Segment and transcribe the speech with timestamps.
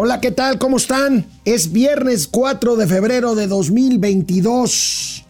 [0.00, 0.58] Hola, ¿qué tal?
[0.60, 1.26] ¿Cómo están?
[1.44, 5.26] Es viernes 4 de febrero de 2022.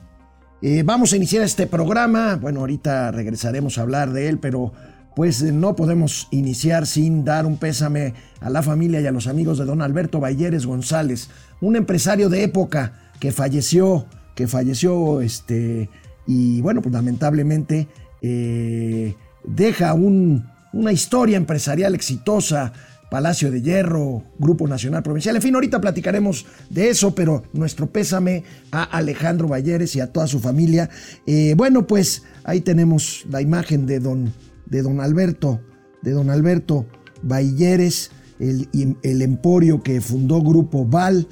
[0.60, 2.36] Eh, vamos a iniciar este programa.
[2.36, 4.74] Bueno, ahorita regresaremos a hablar de él, pero
[5.16, 8.12] pues no podemos iniciar sin dar un pésame
[8.42, 11.30] a la familia y a los amigos de don Alberto Balleres González,
[11.62, 14.04] un empresario de época que falleció,
[14.34, 15.88] que falleció, este,
[16.26, 17.88] y bueno, pues lamentablemente
[18.20, 19.14] eh,
[19.44, 22.74] deja una historia empresarial exitosa
[23.10, 25.36] Palacio de Hierro, Grupo Nacional Provincial.
[25.36, 30.26] En fin, ahorita platicaremos de eso, pero nuestro pésame a Alejandro Balleres y a toda
[30.26, 30.90] su familia.
[31.26, 34.32] Eh, bueno, pues ahí tenemos la imagen de don,
[34.66, 35.60] de don Alberto,
[36.02, 36.86] de don Alberto
[37.22, 38.68] Balleres, el,
[39.02, 41.26] el emporio que fundó Grupo Val,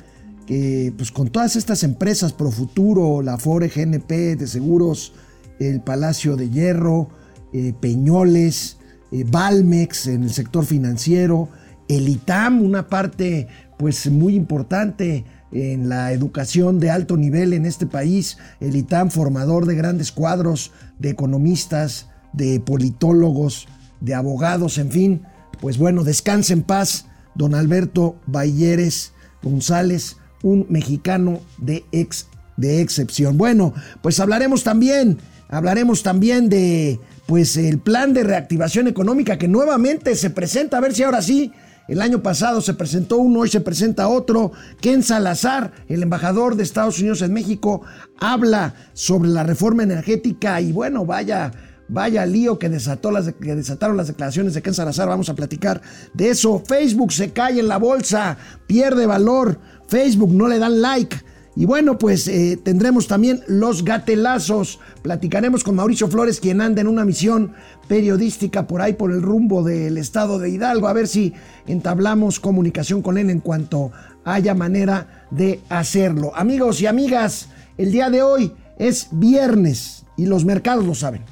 [0.47, 5.13] que pues con todas estas empresas, Profuturo, la Fore GNP de Seguros,
[5.59, 7.09] el Palacio de Hierro,
[7.53, 8.79] eh, Peñoles,
[9.11, 11.49] eh, Valmex en el sector financiero,
[11.89, 17.87] el ITAM, una parte pues muy importante en la educación de alto nivel en este
[17.87, 23.69] país, el ITAM formador de grandes cuadros de economistas, de politólogos,
[24.01, 25.23] de abogados, en fin,
[25.61, 29.13] pues bueno, descanse en paz, don Alberto Balleres
[29.43, 33.39] González, un mexicano de, ex, de excepción.
[33.39, 40.15] Bueno, pues hablaremos también, hablaremos también de pues el plan de reactivación económica que nuevamente
[40.15, 41.53] se presenta, a ver si ahora sí
[41.89, 44.53] el año pasado se presentó uno, hoy se presenta otro.
[44.81, 47.83] Ken Salazar, el embajador de Estados Unidos en México,
[48.19, 51.53] habla sobre la reforma energética y bueno, vaya,
[51.89, 55.09] vaya lío que, desató las, que desataron las declaraciones de Ken Salazar.
[55.09, 55.81] Vamos a platicar
[56.13, 56.63] de eso.
[56.67, 59.59] Facebook se cae en la bolsa, pierde valor.
[59.87, 61.17] Facebook no le dan like.
[61.59, 64.79] Y bueno, pues eh, tendremos también los gatelazos.
[65.01, 67.55] Platicaremos con Mauricio Flores, quien anda en una misión
[67.89, 70.87] periodística por ahí por el rumbo del estado de Hidalgo.
[70.87, 71.33] A ver si
[71.67, 73.91] entablamos comunicación con él en cuanto
[74.25, 76.33] haya manera de hacerlo.
[76.37, 81.23] Amigos y amigas, el día de hoy es viernes y los mercados lo saben.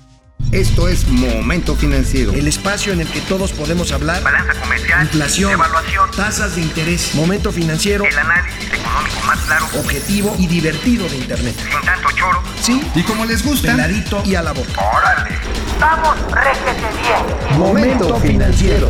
[0.52, 2.32] Esto es Momento Financiero.
[2.32, 4.22] El espacio en el que todos podemos hablar.
[4.22, 5.02] Balanza comercial.
[5.02, 5.52] Inflación.
[5.52, 6.10] Evaluación.
[6.12, 7.14] Tasas de interés.
[7.14, 8.04] Momento Financiero.
[8.04, 9.66] El análisis económico más claro.
[9.78, 11.54] Objetivo y divertido de Internet.
[11.58, 12.42] Sin tanto choro.
[12.60, 12.80] Sí.
[12.94, 13.72] Y como les gusta.
[13.72, 14.80] Peladito y a la boca.
[14.80, 15.36] ¡Órale!
[15.80, 17.58] ¡Vamos, réjete bien!
[17.58, 18.88] Momento Financiero.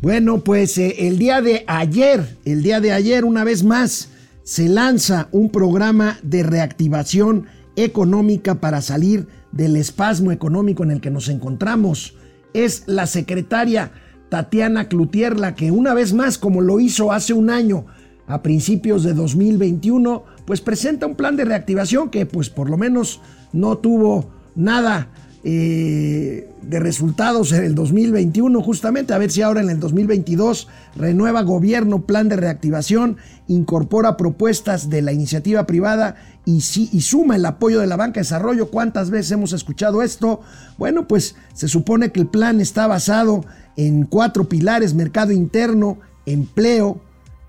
[0.00, 4.10] Bueno, pues eh, el día de ayer, el día de ayer, una vez más,
[4.44, 7.48] se lanza un programa de reactivación
[7.84, 12.14] económica para salir del espasmo económico en el que nos encontramos.
[12.52, 13.92] Es la secretaria
[14.28, 17.86] Tatiana Cloutier la que una vez más, como lo hizo hace un año,
[18.26, 23.20] a principios de 2021, pues presenta un plan de reactivación que pues por lo menos
[23.52, 25.08] no tuvo nada
[25.44, 31.42] eh, de resultados en el 2021, justamente a ver si ahora en el 2022 renueva
[31.42, 37.80] gobierno, plan de reactivación, incorpora propuestas de la iniciativa privada y, y suma el apoyo
[37.80, 38.70] de la banca de desarrollo.
[38.70, 40.40] ¿Cuántas veces hemos escuchado esto?
[40.76, 43.44] Bueno, pues se supone que el plan está basado
[43.76, 47.00] en cuatro pilares, mercado interno, empleo,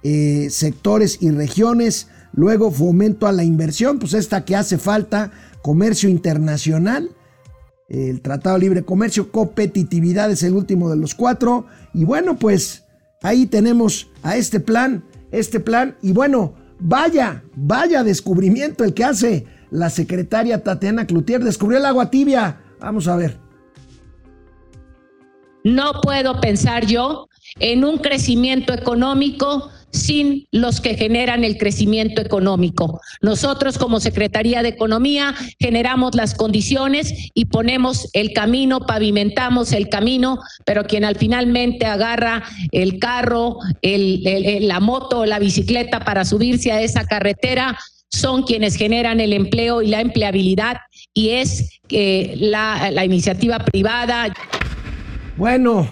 [0.04, 6.08] eh, sectores y regiones, luego fomento a la inversión, pues esta que hace falta, comercio
[6.08, 7.10] internacional,
[7.90, 11.66] el Tratado de Libre Comercio, competitividad es el último de los cuatro.
[11.94, 12.86] Y bueno, pues
[13.22, 15.98] ahí tenemos a este plan, este plan.
[16.02, 21.44] Y bueno, vaya, vaya descubrimiento el que hace la secretaria Tatiana Cloutier.
[21.44, 22.62] Descubrió el agua tibia.
[22.80, 23.38] Vamos a ver.
[25.64, 27.28] No puedo pensar yo
[27.60, 33.02] en un crecimiento económico sin los que generan el crecimiento económico.
[33.22, 40.40] Nosotros como Secretaría de Economía generamos las condiciones y ponemos el camino, pavimentamos el camino,
[40.66, 47.06] pero quien al finalmente agarra el carro, la moto la bicicleta para subirse a esa
[47.06, 47.78] carretera
[48.10, 50.78] son quienes generan el empleo y la empleabilidad
[51.14, 54.34] y es eh, la, la iniciativa privada.
[55.38, 55.88] Bueno,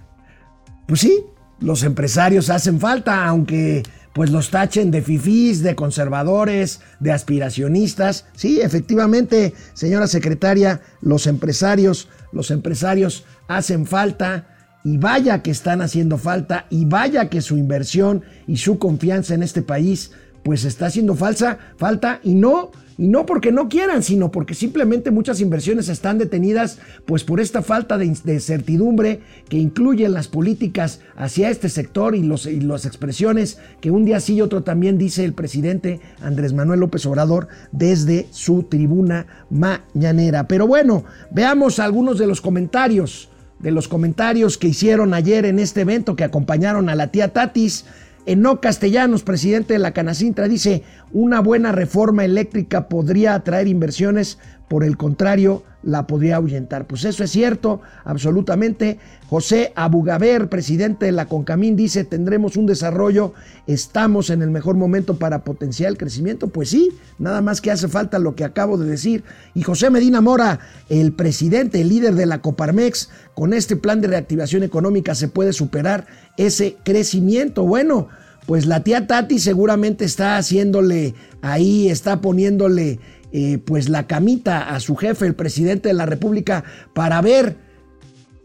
[0.86, 1.22] pues sí,
[1.60, 3.82] los empresarios hacen falta, aunque
[4.12, 8.26] pues los tachen de fifís, de conservadores, de aspiracionistas.
[8.34, 16.18] Sí, efectivamente, señora secretaria, los empresarios, los empresarios hacen falta y vaya que están haciendo
[16.18, 20.12] falta y vaya que su inversión y su confianza en este país
[20.42, 25.12] pues está haciendo falsa, falta y no y no porque no quieran, sino porque simplemente
[25.12, 31.48] muchas inversiones están detenidas pues por esta falta de, certidumbre que incluyen las políticas hacia
[31.48, 35.24] este sector y, los, y las expresiones que un día sí y otro también dice
[35.24, 40.48] el presidente Andrés Manuel López Obrador desde su tribuna mañanera.
[40.48, 43.28] Pero bueno, veamos algunos de los comentarios
[43.60, 47.86] de los comentarios que hicieron ayer en este evento que acompañaron a la tía Tatis.
[48.36, 50.82] No Castellanos, presidente de la Canacintra, dice,
[51.12, 54.38] una buena reforma eléctrica podría atraer inversiones,
[54.68, 56.86] por el contrario, la podría ahuyentar.
[56.86, 58.98] Pues eso es cierto, absolutamente.
[59.28, 63.34] José Abugaber, presidente de la Concamín, dice, tendremos un desarrollo,
[63.66, 66.48] estamos en el mejor momento para potenciar el crecimiento.
[66.48, 69.24] Pues sí, nada más que hace falta lo que acabo de decir.
[69.54, 74.08] Y José Medina Mora, el presidente, el líder de la Coparmex, con este plan de
[74.08, 77.64] reactivación económica se puede superar ese crecimiento.
[77.64, 78.08] Bueno,
[78.46, 82.98] pues la tía Tati seguramente está haciéndole ahí, está poniéndole
[83.32, 86.64] eh, pues la camita a su jefe, el presidente de la República,
[86.94, 87.56] para ver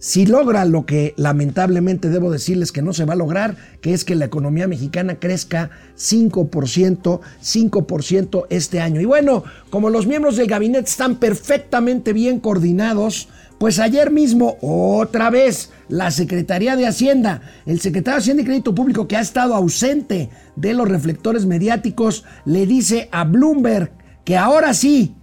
[0.03, 4.03] si logra lo que lamentablemente debo decirles que no se va a lograr, que es
[4.03, 9.00] que la economía mexicana crezca 5%, 5% este año.
[9.00, 15.30] Y bueno, como los miembros del gabinete están perfectamente bien coordinados, pues ayer mismo, otra
[15.30, 19.56] vez, la Secretaría de Hacienda, el secretario de Hacienda y Crédito Público que ha estado
[19.56, 25.16] ausente de los reflectores mediáticos, le dice a Bloomberg que ahora sí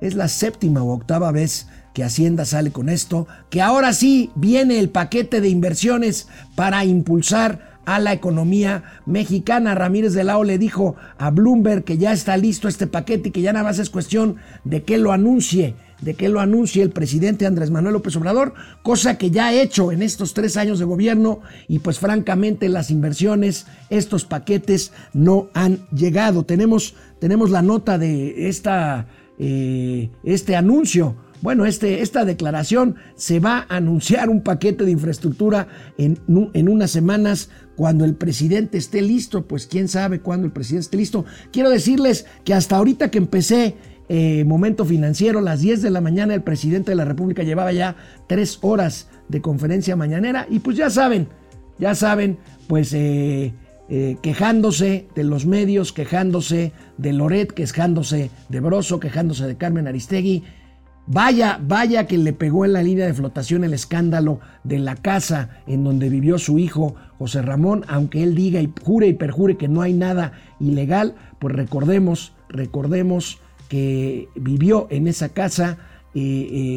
[0.00, 4.78] es la séptima o octava vez que Hacienda sale con esto, que ahora sí viene
[4.78, 9.74] el paquete de inversiones para impulsar a la economía mexicana.
[9.74, 13.42] Ramírez de Lao le dijo a Bloomberg que ya está listo este paquete y que
[13.42, 17.46] ya nada más es cuestión de que lo anuncie, de que lo anuncie el presidente
[17.46, 21.40] Andrés Manuel López Obrador, cosa que ya ha hecho en estos tres años de gobierno
[21.66, 26.44] y pues francamente las inversiones, estos paquetes no han llegado.
[26.44, 29.06] Tenemos tenemos la nota de esta,
[29.38, 31.16] eh, este anuncio.
[31.42, 36.18] Bueno, este, esta declaración se va a anunciar un paquete de infraestructura en,
[36.52, 39.46] en, unas semanas cuando el presidente esté listo.
[39.46, 41.24] Pues quién sabe cuándo el presidente esté listo.
[41.52, 43.76] Quiero decirles que hasta ahorita que empecé
[44.12, 47.94] eh, Momento Financiero, las 10 de la mañana, el presidente de la República llevaba ya
[48.26, 50.46] tres horas de conferencia mañanera.
[50.50, 51.28] Y pues ya saben,
[51.78, 52.36] ya saben,
[52.66, 53.54] pues eh,
[53.92, 60.44] eh, quejándose de los medios, quejándose de Loret, quejándose de Broso, quejándose de Carmen Aristegui.
[61.08, 65.58] Vaya, vaya que le pegó en la línea de flotación el escándalo de la casa
[65.66, 69.66] en donde vivió su hijo José Ramón, aunque él diga y jure y perjure que
[69.66, 75.78] no hay nada ilegal, pues recordemos, recordemos que vivió en esa casa
[76.14, 76.20] eh,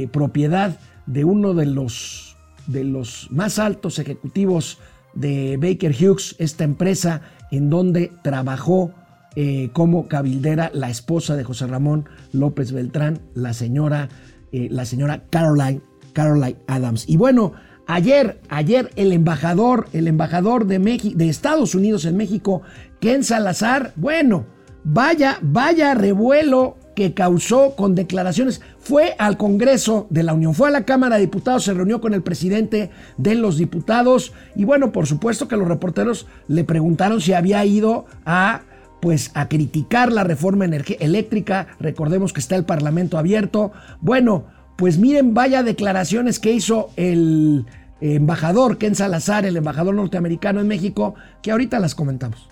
[0.04, 2.36] eh, propiedad de uno de los,
[2.66, 4.80] de los más altos ejecutivos
[5.14, 7.22] de Baker Hughes, esta empresa
[7.52, 8.94] en donde trabajó
[9.36, 14.10] eh, como cabildera la esposa de José Ramón López Beltrán, la señora,
[14.52, 15.82] eh, la señora Caroline,
[16.14, 17.06] Caroline Adams.
[17.08, 17.54] Y bueno,
[17.88, 22.62] ayer, ayer el embajador, el embajador de, de Estados Unidos en México,
[23.00, 24.46] Ken Salazar, bueno,
[24.84, 28.62] vaya, vaya revuelo que causó con declaraciones.
[28.80, 32.14] Fue al Congreso de la Unión, fue a la Cámara de Diputados, se reunió con
[32.14, 37.34] el presidente de los diputados y bueno, por supuesto que los reporteros le preguntaron si
[37.34, 38.62] había ido a
[39.02, 43.74] pues a criticar la reforma eléctrica, recordemos que está el Parlamento abierto.
[44.00, 44.46] Bueno,
[44.78, 47.66] pues miren, vaya declaraciones que hizo el
[48.00, 52.48] embajador Ken Salazar, el embajador norteamericano en México, que ahorita las comentamos.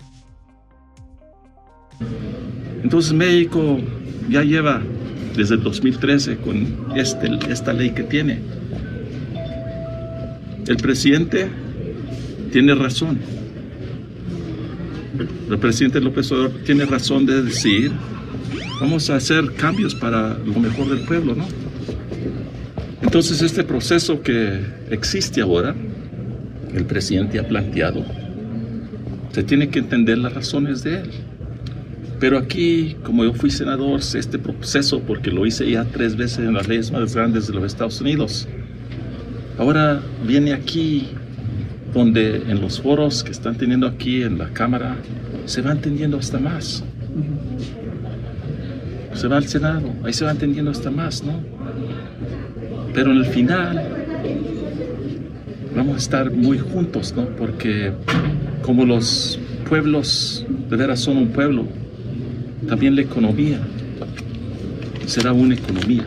[2.82, 3.78] Entonces México
[4.28, 4.82] ya lleva
[5.36, 8.40] desde el 2013 con este, esta ley que tiene.
[10.66, 11.48] El presidente
[12.52, 13.18] tiene razón.
[15.50, 17.92] El presidente López Obrador tiene razón de decir,
[18.80, 21.46] vamos a hacer cambios para lo mejor del pueblo, ¿no?
[23.02, 24.60] Entonces este proceso que
[24.90, 25.74] existe ahora,
[26.74, 28.04] el presidente ha planteado,
[29.32, 31.10] se tiene que entender las razones de él.
[32.22, 36.38] Pero aquí, como yo fui senador, sé este proceso porque lo hice ya tres veces
[36.38, 38.46] en las leyes más grandes de los Estados Unidos.
[39.58, 41.08] Ahora viene aquí,
[41.92, 44.98] donde en los foros que están teniendo aquí en la Cámara,
[45.46, 46.84] se va entendiendo hasta más.
[49.14, 51.42] Se va al Senado, ahí se va entendiendo hasta más, ¿no?
[52.94, 53.82] Pero en el final
[55.74, 57.26] vamos a estar muy juntos, ¿no?
[57.30, 57.90] Porque
[58.62, 61.66] como los pueblos de veras son un pueblo,
[62.68, 63.60] también la economía
[65.06, 66.06] será una economía.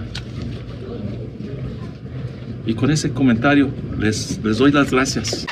[2.66, 3.70] Y con ese comentario
[4.00, 5.46] les, les doy las gracias.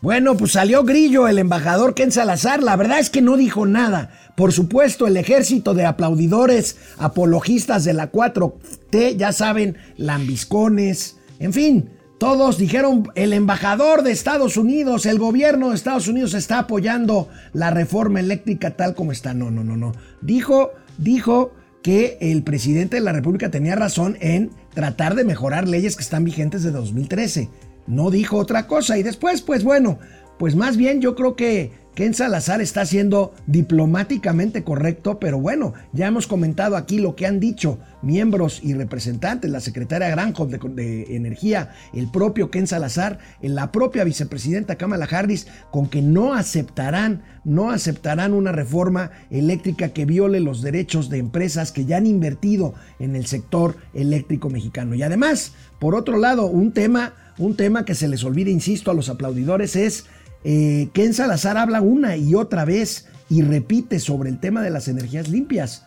[0.00, 2.62] Bueno, pues salió Grillo, el embajador Ken Salazar.
[2.62, 4.10] La verdad es que no dijo nada.
[4.34, 11.90] Por supuesto, el ejército de aplaudidores, apologistas de la 4T, ya saben, lambiscones, en fin,
[12.20, 17.70] todos dijeron, el embajador de Estados Unidos, el gobierno de Estados Unidos está apoyando la
[17.70, 19.32] reforma eléctrica tal como está.
[19.32, 19.92] No, no, no, no.
[20.20, 25.96] Dijo, dijo que el presidente de la República tenía razón en tratar de mejorar leyes
[25.96, 27.48] que están vigentes de 2013.
[27.86, 29.98] No dijo otra cosa y después, pues bueno,
[30.38, 36.06] pues más bien yo creo que Ken Salazar está siendo diplomáticamente correcto, pero bueno, ya
[36.06, 41.74] hemos comentado aquí lo que han dicho miembros y representantes, la secretaria Granjo de, Energía,
[41.92, 48.32] el propio Ken Salazar, la propia vicepresidenta Kamala Harris, con que no aceptarán, no aceptarán
[48.32, 53.26] una reforma eléctrica que viole los derechos de empresas que ya han invertido en el
[53.26, 54.94] sector eléctrico mexicano.
[54.94, 58.94] Y además, por otro lado, un tema, un tema que se les olvida, insisto, a
[58.94, 60.06] los aplaudidores es
[60.44, 64.88] eh, Ken Salazar habla una y otra vez y repite sobre el tema de las
[64.88, 65.86] energías limpias.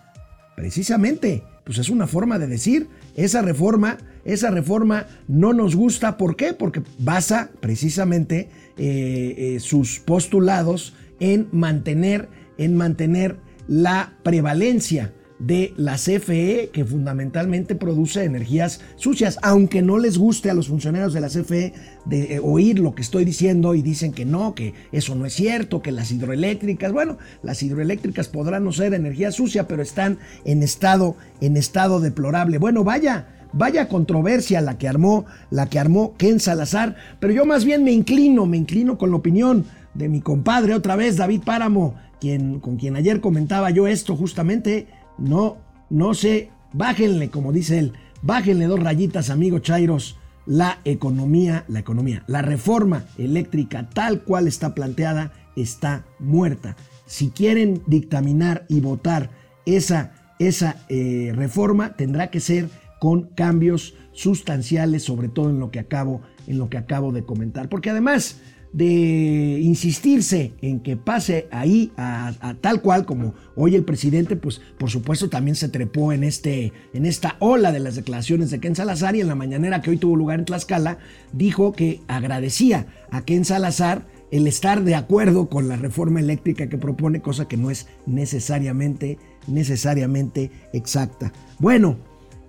[0.55, 6.17] Precisamente, pues es una forma de decir, esa reforma, esa reforma no nos gusta.
[6.17, 6.53] ¿Por qué?
[6.53, 15.13] Porque basa precisamente eh, eh, sus postulados en mantener, en mantener la prevalencia
[15.45, 21.13] de la CFE, que fundamentalmente produce energías sucias, aunque no les guste a los funcionarios
[21.13, 21.73] de la CFE
[22.05, 25.33] de eh, oír lo que estoy diciendo y dicen que no, que eso no es
[25.33, 30.63] cierto, que las hidroeléctricas, bueno, las hidroeléctricas podrán no ser energía sucia, pero están en
[30.63, 32.57] estado, en estado deplorable.
[32.57, 37.65] Bueno, vaya, vaya controversia la que armó, la que armó Ken Salazar, pero yo más
[37.65, 41.95] bien me inclino, me inclino con la opinión de mi compadre otra vez, David Páramo,
[42.21, 45.57] quien, con quien ayer comentaba yo esto justamente no,
[45.89, 52.23] no sé, bájenle, como dice él, bájenle dos rayitas, amigo Chairos, la economía, la economía,
[52.27, 56.75] la reforma eléctrica tal cual está planteada está muerta.
[57.05, 59.29] Si quieren dictaminar y votar
[59.65, 65.79] esa, esa eh, reforma, tendrá que ser con cambios sustanciales, sobre todo en lo que
[65.79, 67.69] acabo, en lo que acabo de comentar.
[67.69, 68.41] Porque además,
[68.73, 74.89] de insistirse en que pase ahí a, tal cual como hoy el presidente, pues por
[74.89, 79.15] supuesto también se trepó en, este, en esta ola de las declaraciones de Ken Salazar
[79.15, 80.97] y en la mañanera que hoy tuvo lugar en Tlaxcala
[81.31, 86.79] dijo que agradecía a Ken Salazar el estar de acuerdo con la reforma eléctrica que
[86.79, 91.31] propone, cosa que no es necesariamente, necesariamente exacta.
[91.59, 91.97] Bueno,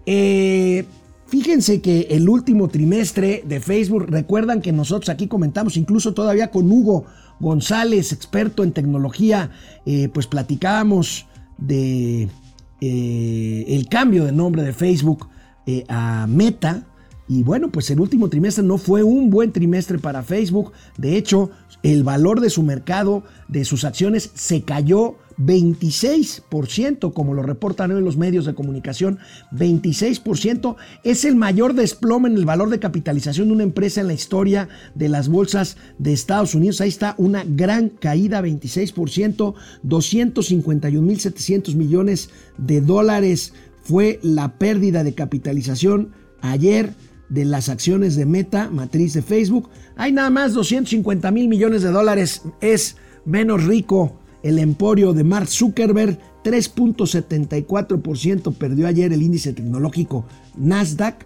[0.06, 0.86] eh,
[1.34, 6.70] Fíjense que el último trimestre de Facebook, recuerdan que nosotros aquí comentamos, incluso todavía con
[6.70, 7.06] Hugo
[7.40, 9.50] González, experto en tecnología,
[9.84, 11.26] eh, pues platicábamos
[11.58, 12.28] de
[12.80, 15.28] eh, el cambio de nombre de Facebook
[15.66, 16.86] eh, a Meta.
[17.26, 20.70] Y bueno, pues el último trimestre no fue un buen trimestre para Facebook.
[20.98, 21.50] De hecho,
[21.82, 28.02] el valor de su mercado, de sus acciones, se cayó 26%, como lo reportan hoy
[28.02, 29.18] los medios de comunicación,
[29.52, 34.14] 26% es el mayor desplome en el valor de capitalización de una empresa en la
[34.14, 36.80] historia de las bolsas de Estados Unidos.
[36.80, 46.12] Ahí está una gran caída, 26%, 251.700 millones de dólares fue la pérdida de capitalización
[46.40, 46.94] ayer
[47.28, 49.68] de las acciones de Meta, matriz de Facebook.
[49.96, 55.48] Hay nada más 250 mil millones de dólares, es menos rico el emporio de Mark
[55.48, 61.24] Zuckerberg, 3.74% perdió ayer el índice tecnológico Nasdaq.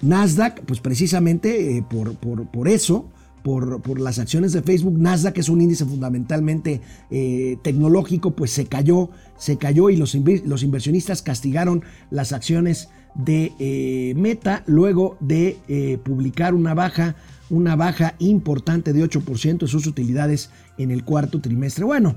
[0.00, 3.10] Nasdaq, pues precisamente eh, por, por, eso,
[3.42, 8.66] por, por, las acciones de Facebook, Nasdaq es un índice fundamentalmente eh, tecnológico, pues se
[8.66, 15.98] cayó, se cayó y los, los inversionistas castigaron las acciones de eh, Meta luego de
[16.04, 17.16] publicar una baja
[17.52, 21.84] una baja importante de 8% de sus utilidades en el cuarto trimestre.
[21.84, 22.16] Bueno,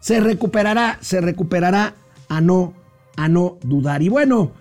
[0.00, 1.94] se recuperará, se recuperará
[2.30, 2.72] a no,
[3.18, 4.02] a no dudar.
[4.02, 4.52] Y bueno,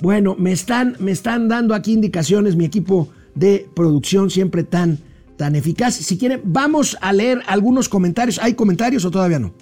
[0.00, 5.00] bueno, me están, me están dando aquí indicaciones mi equipo de producción siempre tan,
[5.36, 5.94] tan eficaz.
[5.94, 8.38] Si quieren, vamos a leer algunos comentarios.
[8.40, 9.52] ¿Hay comentarios o todavía no?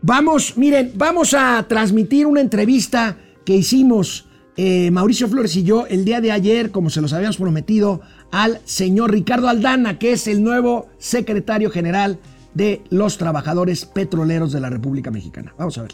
[0.00, 6.04] Vamos, miren, vamos a transmitir una entrevista que hicimos eh, Mauricio Flores y yo el
[6.04, 10.42] día de ayer, como se los habíamos prometido, al señor Ricardo Aldana, que es el
[10.42, 12.18] nuevo secretario general
[12.54, 15.54] de los trabajadores petroleros de la República Mexicana.
[15.56, 15.92] Vamos a ver.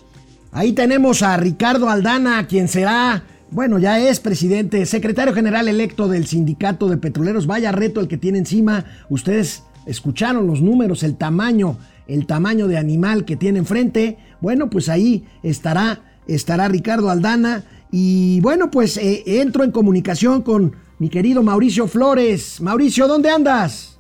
[0.52, 6.26] Ahí tenemos a Ricardo Aldana, quien será, bueno, ya es presidente, secretario general electo del
[6.26, 7.46] sindicato de petroleros.
[7.46, 8.84] Vaya reto el que tiene encima.
[9.10, 14.18] Ustedes escucharon los números, el tamaño, el tamaño de animal que tiene enfrente.
[14.40, 17.64] Bueno, pues ahí estará, estará Ricardo Aldana.
[17.98, 22.60] Y bueno, pues eh, entro en comunicación con mi querido Mauricio Flores.
[22.60, 23.98] Mauricio, ¿dónde andas?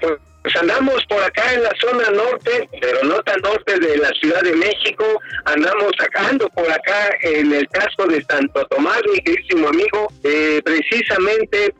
[0.00, 4.40] Pues andamos por acá en la zona norte, pero no tan norte de la Ciudad
[4.42, 5.04] de México.
[5.46, 11.74] Andamos sacando por acá en el casco de Santo Tomás, mi queridísimo amigo, eh, precisamente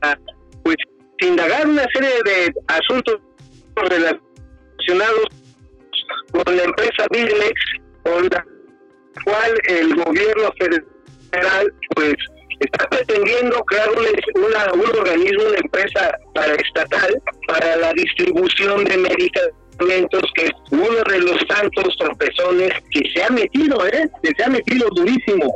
[0.00, 0.16] ah,
[0.64, 0.76] pues
[1.20, 3.20] indagar una serie de asuntos
[3.76, 5.26] relacionados
[6.32, 7.60] con la empresa Birlex,
[8.02, 8.55] con la
[9.24, 12.14] cual el gobierno federal pues
[12.60, 20.22] está pretendiendo crear un, una- un organismo, una empresa paraestatal para la distribución de medicamentos,
[20.34, 24.08] que es uno de los tantos tropezones que se ha metido, ¿eh?
[24.22, 25.54] Que se ha metido durísimo.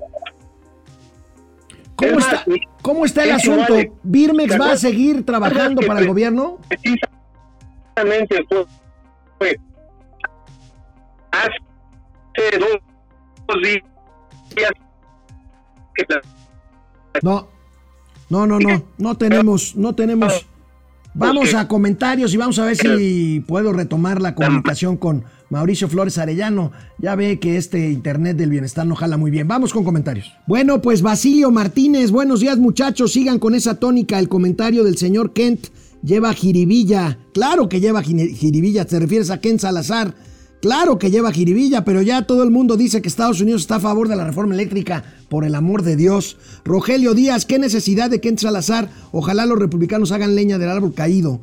[1.97, 2.45] ¿Cómo Es está,
[2.83, 3.79] ¿Cómo está el asunto?
[3.79, 6.59] igual, ¿Birmex ¿te va a seguir trabajando para el gobierno?
[6.69, 8.67] precisamente fue,
[9.39, 9.57] fue
[11.33, 12.79] hace dos
[17.23, 17.49] No,
[18.29, 20.47] no, no, no, no tenemos, no tenemos.
[21.13, 26.19] Vamos a comentarios y vamos a ver si puedo retomar la comunicación con Mauricio Flores
[26.19, 26.71] Arellano.
[26.99, 29.49] Ya ve que este Internet del Bienestar no jala muy bien.
[29.49, 30.33] Vamos con comentarios.
[30.47, 33.13] Bueno, pues Basilio Martínez, buenos días muchachos.
[33.13, 34.21] Sigan con esa tónica.
[34.21, 35.67] El comentario del señor Kent
[36.05, 37.19] lleva jiribilla.
[37.35, 38.85] Claro que lleva jiribilla.
[38.85, 40.15] ¿Te refieres a Kent Salazar?
[40.61, 43.81] Claro que lleva jiribilla, pero ya todo el mundo dice que Estados Unidos está a
[43.81, 46.37] favor de la reforma eléctrica, por el amor de Dios.
[46.65, 48.91] Rogelio Díaz, qué necesidad de Kent Salazar.
[49.11, 51.41] Ojalá los republicanos hagan leña del árbol caído.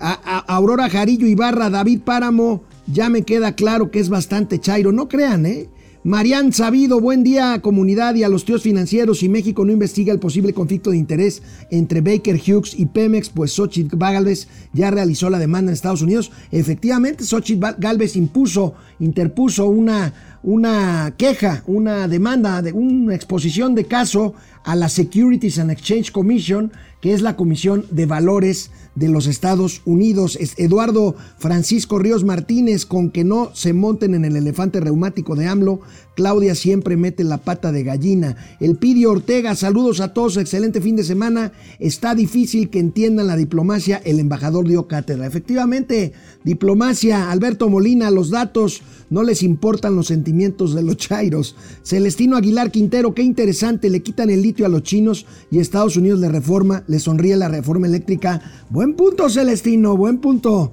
[0.00, 4.92] Aurora Jarillo Ibarra, David Páramo, ya me queda claro que es bastante chairo.
[4.92, 5.68] No crean, ¿eh?
[6.08, 9.18] Marian Sabido, buen día comunidad y a los tíos financieros.
[9.18, 13.52] Si México no investiga el posible conflicto de interés entre Baker Hughes y Pemex, pues
[13.52, 16.32] Xochitl Galvez ya realizó la demanda en Estados Unidos.
[16.50, 24.32] Efectivamente, Xochitl Galvez impuso, interpuso una, una queja, una demanda, de una exposición de caso
[24.68, 29.80] a la Securities and Exchange Commission, que es la Comisión de Valores de los Estados
[29.86, 30.36] Unidos.
[30.38, 35.46] Es Eduardo Francisco Ríos Martínez, con que no se monten en el elefante reumático de
[35.46, 35.80] AMLO.
[36.18, 38.34] Claudia siempre mete la pata de gallina.
[38.58, 41.52] El Pidio Ortega, saludos a todos, excelente fin de semana.
[41.78, 45.28] Está difícil que entiendan la diplomacia, el embajador dio cátedra.
[45.28, 51.54] Efectivamente, diplomacia, Alberto Molina, los datos, no les importan los sentimientos de los chairos.
[51.84, 56.18] Celestino Aguilar Quintero, qué interesante, le quitan el litio a los chinos y Estados Unidos
[56.18, 58.42] le reforma, le sonríe la reforma eléctrica.
[58.70, 60.72] Buen punto, Celestino, buen punto.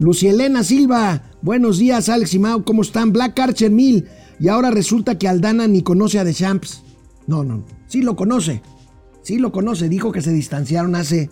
[0.00, 3.12] Lucielena Silva, buenos días, Alex y Mau, ¿cómo están?
[3.12, 4.08] Black Archer Mil,
[4.40, 6.82] y ahora resulta que Aldana ni conoce a Deschamps.
[7.26, 8.62] No, no, sí lo conoce,
[9.22, 11.30] sí lo conoce, dijo que se distanciaron hace,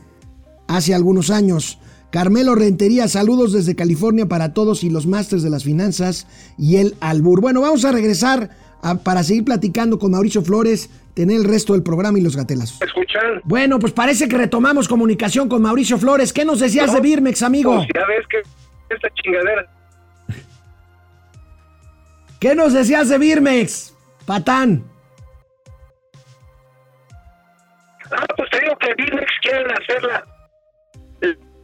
[0.69, 1.79] hace algunos años.
[2.11, 6.95] Carmelo Rentería, saludos desde California para todos y los másters de las finanzas y el
[7.01, 7.41] albur.
[7.41, 8.51] Bueno, vamos a regresar
[8.83, 12.79] a- para seguir platicando con Mauricio Flores, tener el resto del programa y los gatelazos.
[12.81, 13.43] ¿Me escuchan?
[13.45, 16.33] Bueno, pues parece que retomamos comunicación con Mauricio Flores.
[16.33, 17.75] ¿Qué nos decías de Birmex, amigo?
[17.77, 19.67] Pues ya ves que esta chingadera.
[22.41, 23.95] ¿Qué nos decías de Birmex?
[24.27, 24.85] Patán.
[28.11, 30.25] Ah, pues te digo que Birmex quieren hacerla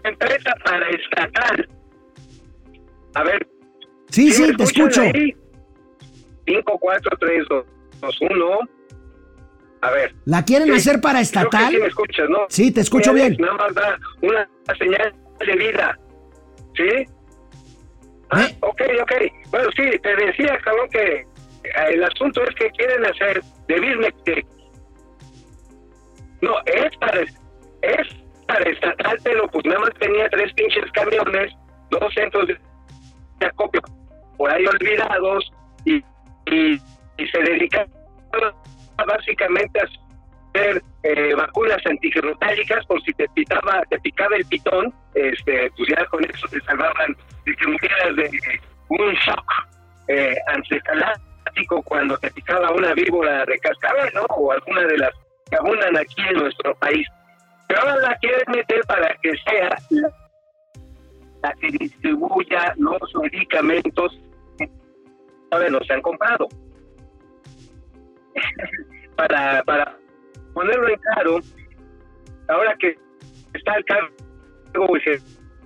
[0.05, 1.69] empresa para estatal.
[3.15, 3.47] A ver.
[4.11, 5.01] Sí, ¿sí te escucho.
[5.01, 5.35] ahí?
[6.47, 8.59] 5, 4, 3, 2, 1.
[9.81, 10.15] A ver.
[10.27, 11.73] ¿La quieren Sí, hacer para estatal?
[11.73, 12.39] sí me escuchas, ¿no?
[12.49, 13.37] Sí, te escucho bien.
[13.39, 15.15] Nada más da una señal
[15.47, 15.99] de vida.
[16.77, 17.07] ¿Sí?
[18.31, 18.57] Ah, ¿Eh?
[18.61, 19.13] ok, ok.
[19.51, 21.27] Bueno, sí, te decía, cabrón, que eh,
[21.91, 24.45] el asunto es que quieren hacer de que
[26.43, 28.09] no, es para es
[28.47, 31.53] para estatal, pero pues nada más tenía tres pinches camiones,
[31.91, 33.81] dos centros de acopio
[34.37, 35.51] por ahí olvidados
[35.85, 35.97] y,
[36.47, 36.81] y,
[37.17, 37.87] se dedicaba
[39.07, 39.87] básicamente a
[40.55, 46.25] eh, vacunas antigerotálicas por si te picaba, te picaba el pitón, este, pues ya con
[46.25, 49.53] eso te salvaban de que de un shock
[50.09, 54.23] eh, ancefalático cuando te picaba una víbora de cascabel, ¿no?
[54.31, 55.11] O alguna de las
[55.51, 57.07] que abundan aquí en nuestro país.
[57.69, 59.77] Pero ahora la quieren meter para que sea
[61.43, 64.19] la, que distribuya los medicamentos
[64.59, 64.71] que
[65.51, 66.49] todavía no se han comprado.
[69.17, 69.97] para, para
[70.55, 71.41] ponerlo en claro,
[72.49, 72.97] ahora que
[73.55, 74.09] está al cargo
[75.07, 75.21] el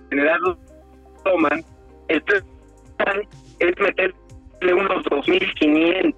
[0.09, 0.39] general
[1.23, 1.63] Toman,
[2.09, 3.21] el plan
[3.59, 4.13] es meterle
[4.73, 6.13] unos 2.500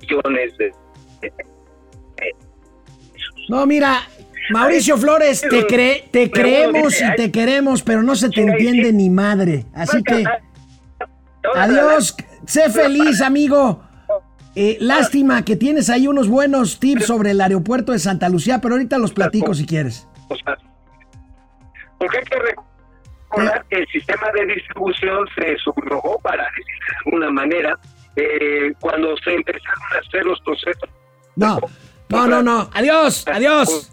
[0.00, 0.72] millones de...
[3.48, 4.00] No, mira,
[4.50, 9.08] Mauricio Flores, te, cre- te creemos y te queremos, pero no se te entiende ni
[9.10, 9.64] madre.
[9.72, 10.24] Así que,
[11.54, 13.82] adiós, sé feliz, amigo.
[14.58, 18.74] Eh, lástima que tienes ahí unos buenos tips sobre el aeropuerto de Santa Lucía, pero
[18.74, 20.08] ahorita los platico si quieres.
[21.98, 27.30] Porque hay que recordar que el sistema de distribución se subrogó, para decirlo de alguna
[27.30, 27.78] manera,
[28.16, 30.88] eh, cuando se empezaron a hacer los procesos.
[31.36, 31.60] No,
[32.08, 32.70] no, no, no.
[32.72, 33.92] Adiós, adiós.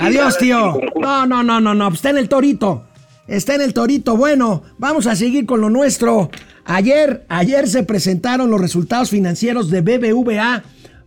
[0.00, 0.80] Adiós, tío.
[0.96, 1.88] No, no, no, no, no.
[1.88, 2.86] Está en el torito.
[3.26, 4.16] está en el torito.
[4.16, 6.30] Bueno, vamos a seguir con lo nuestro.
[6.70, 10.64] Ayer, ayer se presentaron los resultados financieros de BBVA.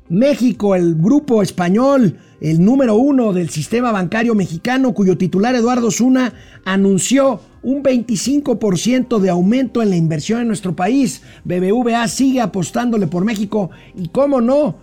[0.10, 6.34] México, el grupo español, el número uno del sistema bancario mexicano, cuyo titular Eduardo Zuna
[6.66, 11.22] anunció un 25% de aumento en la inversión en nuestro país.
[11.44, 14.78] BBVA sigue apostándole por México y cómo no.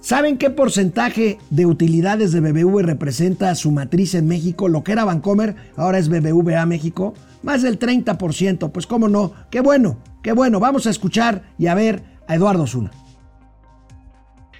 [0.00, 4.68] ¿Saben qué porcentaje de utilidades de BBV representa su matriz en México?
[4.68, 7.12] Lo que era Bancomer, ahora es BBVA México.
[7.46, 8.72] Más del 30%.
[8.72, 9.32] Pues cómo no.
[9.52, 10.58] Qué bueno, qué bueno.
[10.58, 12.90] Vamos a escuchar y a ver a Eduardo Zuna.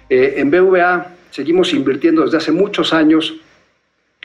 [0.09, 3.35] Eh, en BVA seguimos invirtiendo desde hace muchos años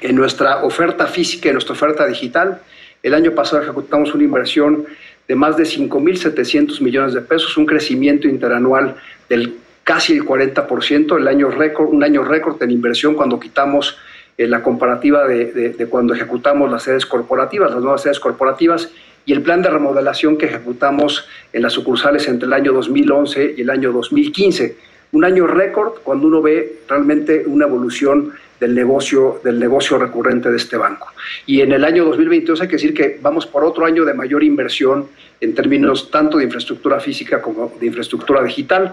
[0.01, 2.63] en nuestra oferta física y nuestra oferta digital.
[3.03, 4.85] El año pasado ejecutamos una inversión
[5.27, 8.95] de más de 5.700 millones de pesos, un crecimiento interanual
[9.29, 13.99] del casi el 40%, el año récord, un año récord en inversión cuando quitamos
[14.43, 18.91] eh, la comparativa de, cuando ejecutamos las sedes corporativas, las nuevas sedes corporativas,
[19.25, 23.61] y el plan de remodelación que ejecutamos en las sucursales entre el año 2011 y
[23.61, 24.77] el año 2015.
[25.13, 30.57] Un año récord cuando uno ve realmente una evolución del negocio, del negocio recurrente de
[30.57, 31.09] este banco.
[31.47, 34.43] Y en el año 2022 hay que decir que vamos por otro año de mayor
[34.43, 35.09] inversión
[35.41, 38.93] en términos tanto de infraestructura física como de infraestructura digital.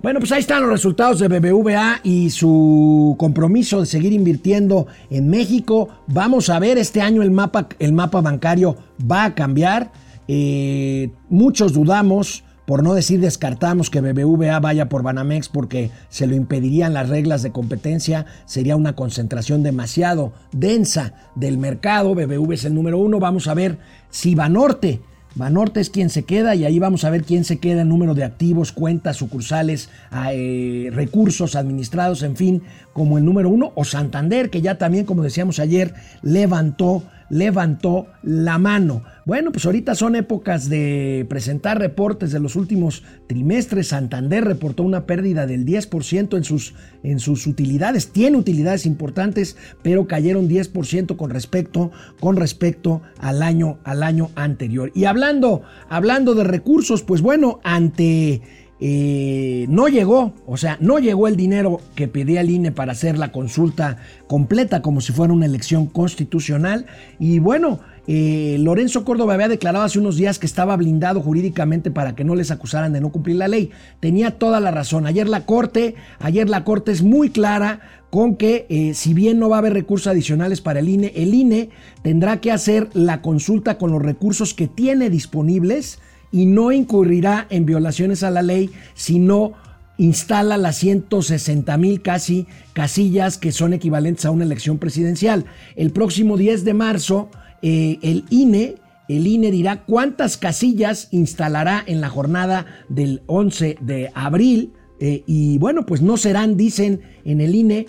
[0.00, 5.28] Bueno, pues ahí están los resultados de BBVA y su compromiso de seguir invirtiendo en
[5.28, 5.88] México.
[6.06, 8.76] Vamos a ver, este año el mapa, el mapa bancario
[9.10, 9.90] va a cambiar.
[10.28, 16.36] Eh, muchos dudamos, por no decir descartamos que BBVA vaya por Banamex porque se lo
[16.36, 18.24] impedirían las reglas de competencia.
[18.44, 22.14] Sería una concentración demasiado densa del mercado.
[22.14, 23.18] BBV es el número uno.
[23.18, 23.78] Vamos a ver
[24.10, 25.00] si Banorte
[25.38, 28.14] Banorte es quien se queda y ahí vamos a ver quién se queda en número
[28.14, 29.88] de activos, cuentas, sucursales,
[30.32, 35.22] eh, recursos administrados, en fin, como el número uno, o Santander, que ya también, como
[35.22, 39.02] decíamos ayer, levantó levantó la mano.
[39.24, 43.88] Bueno, pues ahorita son épocas de presentar reportes de los últimos trimestres.
[43.88, 48.10] Santander reportó una pérdida del 10% en sus, en sus utilidades.
[48.10, 54.92] Tiene utilidades importantes, pero cayeron 10% con respecto, con respecto al, año, al año anterior.
[54.94, 58.40] Y hablando, hablando de recursos, pues bueno, ante
[58.80, 63.18] eh, no llegó, o sea, no llegó el dinero que pedía el INE para hacer
[63.18, 66.86] la consulta completa como si fuera una elección constitucional.
[67.18, 72.14] Y bueno, eh, Lorenzo Córdoba había declarado hace unos días que estaba blindado jurídicamente para
[72.14, 73.70] que no les acusaran de no cumplir la ley.
[74.00, 75.06] Tenía toda la razón.
[75.06, 79.50] Ayer la Corte, ayer la Corte es muy clara con que eh, si bien no
[79.50, 81.68] va a haber recursos adicionales para el INE, el INE
[82.02, 85.98] tendrá que hacer la consulta con los recursos que tiene disponibles
[86.32, 89.54] y no incurrirá en violaciones a la ley si no
[89.98, 95.44] instala las 160 mil casi casillas que son equivalentes a una elección presidencial.
[95.76, 97.30] El próximo 10 de marzo,
[97.62, 98.76] eh, el INE,
[99.08, 104.72] el INE dirá cuántas casillas instalará en la jornada del 11 de abril.
[105.00, 107.86] Eh, y bueno, pues no serán, dicen en el INE,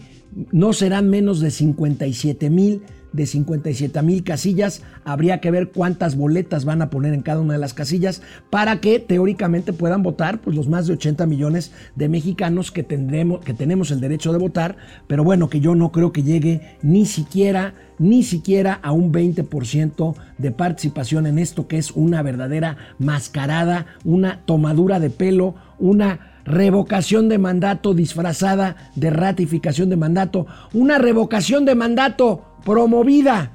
[0.52, 4.82] no serán menos de 57 mil de 57 mil casillas.
[5.04, 8.82] Habría que ver cuántas boletas van a poner en cada una de las casillas para
[8.82, 13.54] que teóricamente puedan votar pues, los más de 80 millones de mexicanos que, tendremos, que
[13.54, 14.78] tenemos el derecho de votar.
[15.08, 20.16] Pero bueno, que yo no creo que llegue ni siquiera, ni siquiera a un 20%
[20.38, 27.30] de participación en esto que es una verdadera mascarada, una tomadura de pelo, una revocación
[27.30, 33.54] de mandato disfrazada de ratificación de mandato, una revocación de mandato promovida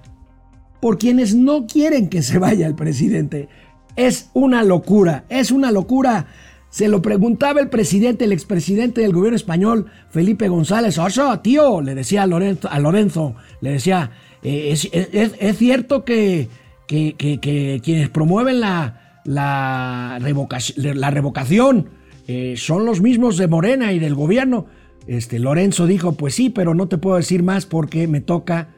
[0.80, 3.48] por quienes no quieren que se vaya el presidente.
[3.96, 6.26] Es una locura, es una locura.
[6.68, 10.98] Se lo preguntaba el presidente, el expresidente del gobierno español, Felipe González.
[10.98, 14.10] Oso, tío, le decía a Lorenzo, a Lorenzo le decía,
[14.42, 16.48] eh, es, cierto que,
[16.86, 21.88] que, quienes promueven la, la, la revocación
[22.26, 24.66] eh, son los mismos de Morena y del gobierno.
[25.06, 28.68] Este, Lorenzo dijo, pues sí, pero no te puedo decir más porque me toca,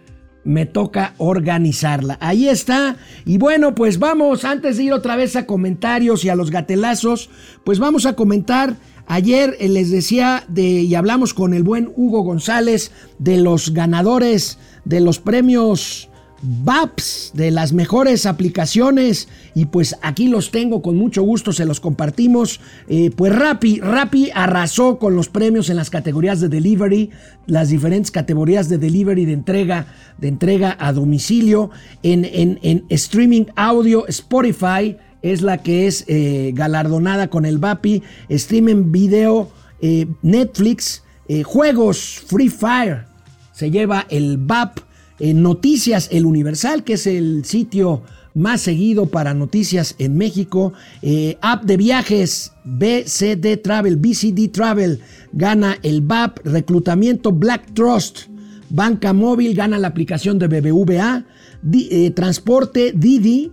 [0.45, 2.19] me toca organizarla.
[2.21, 2.97] Ahí está.
[3.25, 7.31] Y bueno, pues vamos, antes de ir otra vez a comentarios y a los gatelazos,
[7.65, 8.77] pues vamos a comentar.
[9.07, 14.59] Ayer eh, les decía de, y hablamos con el buen Hugo González de los ganadores
[14.85, 16.09] de los premios
[16.43, 21.81] VAPS de las mejores aplicaciones y pues aquí los tengo con mucho gusto, se los
[21.81, 22.61] compartimos.
[22.89, 27.11] Eh, pues Rappi, Rappi arrasó con los premios en las categorías de delivery,
[27.47, 29.87] las diferentes categorías de delivery de entrega,
[30.19, 31.71] de entrega a domicilio.
[32.03, 38.93] En, en, streaming audio, Spotify es la que es eh, galardonada con el VAPI, streaming
[38.93, 41.03] video, eh, Netflix,
[41.45, 43.07] juegos, Free Fire,
[43.53, 44.86] se lleva el VAP
[45.19, 48.03] eh, Noticias El Universal, que es el sitio
[48.37, 50.75] más seguido para noticias en México.
[51.01, 55.01] Eh, app de viajes BCD Travel, BCD Travel,
[55.33, 56.41] gana el BAP.
[56.45, 58.29] Reclutamiento Black Trust.
[58.69, 61.25] Banca Móvil gana la aplicación de BBVA.
[61.73, 63.53] Eh, transporte Didi.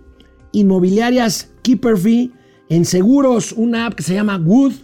[0.52, 2.30] Inmobiliarias Keeperfee.
[2.68, 4.74] En seguros, una app que se llama Wood.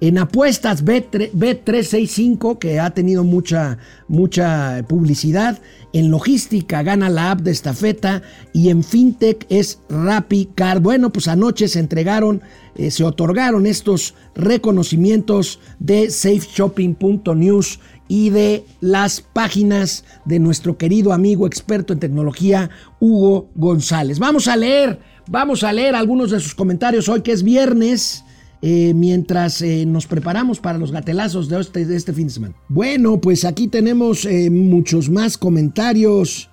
[0.00, 3.78] En apuestas B365, que ha tenido mucha,
[4.08, 5.58] mucha publicidad.
[5.94, 8.22] En logística gana la app de estafeta.
[8.52, 10.82] Y en fintech es RappiCard.
[10.82, 12.42] Bueno, pues anoche se entregaron,
[12.74, 21.46] eh, se otorgaron estos reconocimientos de safeshopping.news y de las páginas de nuestro querido amigo
[21.46, 24.18] experto en tecnología, Hugo González.
[24.18, 28.25] Vamos a leer, vamos a leer algunos de sus comentarios hoy que es viernes.
[28.68, 32.56] Eh, mientras eh, nos preparamos para los gatelazos de este, de este, fin de semana.
[32.68, 36.50] Bueno, pues aquí tenemos eh, muchos más comentarios.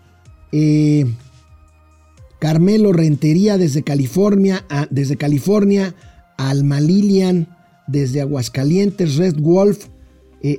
[2.37, 5.95] Carmelo Rentería desde California, desde California,
[6.37, 7.47] Alma Lilian
[7.87, 9.87] desde Aguascalientes, Red Wolf,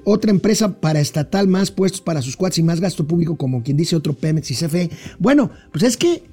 [0.02, 3.94] otra empresa paraestatal más puestos para sus cuates y más gasto público, como quien dice
[3.94, 4.90] otro Pemex y CFE.
[5.20, 6.24] Bueno, pues es que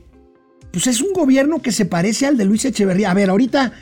[0.71, 3.11] pues es un gobierno que se parece al de Luis Echeverría.
[3.11, 3.73] A ver, ahorita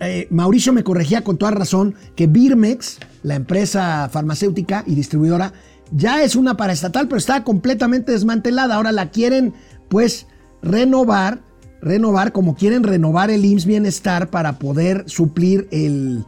[0.00, 5.54] eh, Mauricio me corregía con toda razón que Birmex, la empresa farmacéutica y distribuidora,
[5.92, 8.74] ya es una paraestatal, pero está completamente desmantelada.
[8.74, 9.54] Ahora la quieren,
[9.88, 10.26] pues,
[10.62, 11.40] renovar,
[11.80, 16.24] renovar como quieren renovar el IMSS Bienestar para poder suplir el,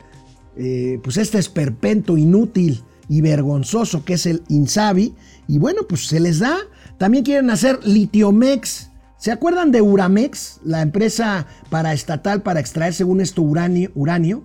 [0.56, 5.14] eh, pues, este esperpento inútil y vergonzoso que es el INSABI.
[5.48, 6.56] Y bueno, pues se les da.
[6.98, 13.42] También quieren hacer Litiomex ¿Se acuerdan de Uramex, la empresa paraestatal para extraer, según esto,
[13.42, 13.90] uranio?
[13.96, 14.44] uranio?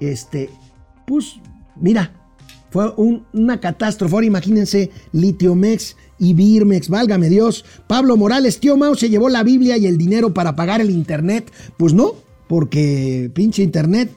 [0.00, 0.48] Este,
[1.06, 1.34] pues,
[1.76, 2.12] mira,
[2.70, 2.94] fue
[3.32, 4.14] una catástrofe.
[4.14, 7.66] Ahora imagínense Litiomex y Birmex, válgame Dios.
[7.86, 11.52] Pablo Morales, tío Mao se llevó la Biblia y el dinero para pagar el internet.
[11.76, 12.14] Pues no,
[12.48, 14.10] porque pinche internet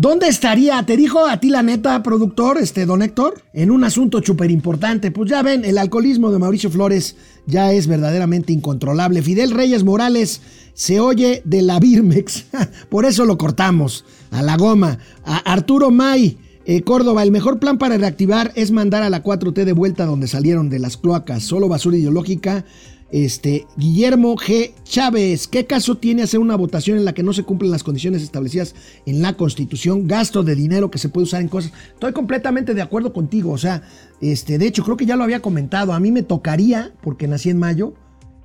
[0.00, 0.80] ¿Dónde estaría?
[0.86, 3.42] ¿Te dijo a ti la neta, productor, este don Héctor?
[3.52, 5.10] En un asunto súper importante.
[5.10, 9.22] Pues ya ven, el alcoholismo de Mauricio Flores ya es verdaderamente incontrolable.
[9.22, 10.40] Fidel Reyes Morales
[10.72, 12.44] se oye de la Birmex.
[12.88, 14.04] Por eso lo cortamos.
[14.30, 15.00] A la goma.
[15.24, 16.38] A Arturo May.
[16.64, 20.28] Eh, Córdoba, el mejor plan para reactivar es mandar a la 4T de vuelta donde
[20.28, 21.42] salieron de las cloacas.
[21.42, 22.64] Solo basura ideológica
[23.10, 24.72] este, Guillermo G.
[24.84, 28.22] Chávez, ¿qué caso tiene hacer una votación en la que no se cumplen las condiciones
[28.22, 28.74] establecidas
[29.06, 30.06] en la Constitución?
[30.06, 31.72] Gasto de dinero que se puede usar en cosas.
[31.94, 33.50] Estoy completamente de acuerdo contigo.
[33.52, 33.82] O sea,
[34.20, 35.94] este, de hecho, creo que ya lo había comentado.
[35.94, 37.94] A mí me tocaría, porque nací en mayo,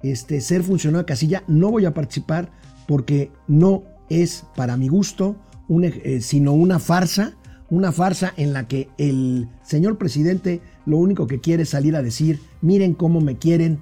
[0.02, 1.44] este, ser funcionario de casilla.
[1.48, 2.52] No voy a participar
[2.88, 5.36] porque no es para mi gusto,
[5.82, 7.36] eh, sino una farsa.
[7.70, 12.04] Una farsa en la que el señor presidente lo único que quiere es salir a
[12.04, 13.80] decir, miren cómo me quieren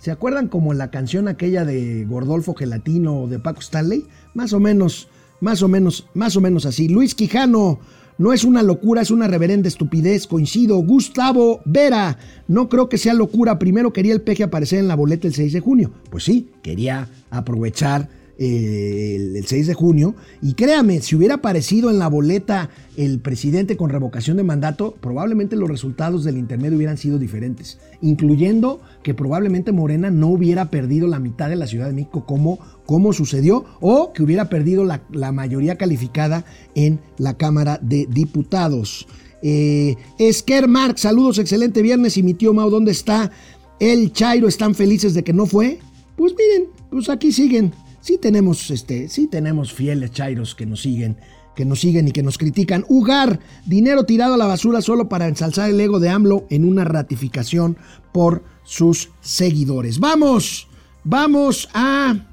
[0.00, 4.06] ¿Se acuerdan como la canción aquella de Gordolfo Gelatino o de Paco Stanley?
[4.32, 5.08] Más o menos,
[5.42, 6.88] más o menos, más o menos así.
[6.88, 7.80] Luis Quijano,
[8.16, 10.78] no es una locura, es una reverenda estupidez, coincido.
[10.78, 12.16] Gustavo Vera,
[12.48, 13.58] no creo que sea locura.
[13.58, 15.92] Primero quería el peje aparecer en la boleta el 6 de junio.
[16.08, 18.08] Pues sí, quería aprovechar
[18.42, 20.14] eh, el, 6 de junio.
[20.40, 25.56] Y créame, si hubiera aparecido en la boleta el presidente con revocación de mandato, probablemente
[25.56, 31.18] los resultados del intermedio hubieran sido diferentes, incluyendo que probablemente Morena no hubiera perdido la
[31.18, 35.76] mitad de la Ciudad de México como, como sucedió, o que hubiera perdido la, mayoría
[35.76, 39.06] calificada en la Cámara de Diputados.
[39.42, 42.16] Eh, Esker Marx, saludos, excelente viernes.
[42.16, 43.30] Y mi tío Mao, ¿dónde está?
[43.78, 45.78] El Chairo, ¿están felices de que no fue?
[46.16, 51.16] Pues miren, pues aquí siguen sí tenemos, este, tenemos fieles chairos que nos siguen,
[51.54, 52.84] que nos siguen y que nos critican.
[52.88, 56.84] Ugar, dinero tirado a la basura solo para ensalzar el ego de AMLO en una
[56.84, 57.76] ratificación
[58.12, 59.98] por sus seguidores.
[59.98, 60.68] Vamos,
[61.04, 62.26] vamos a...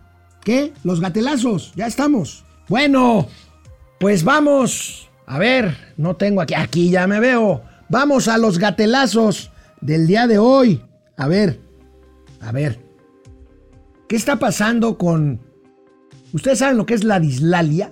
[0.44, 0.72] ¿Qué?
[0.84, 2.46] Los gatelazos, ya estamos.
[2.70, 3.28] Bueno,
[4.00, 5.10] pues vamos.
[5.26, 7.64] A ver, no tengo aquí, aquí ya me veo.
[7.90, 9.52] Vamos a los gatelazos
[9.82, 10.82] del día de hoy.
[11.18, 11.60] A ver,
[12.40, 12.80] a ver.
[14.08, 15.42] ¿Qué está pasando con
[16.34, 17.92] ¿Ustedes saben lo que es la dislalia?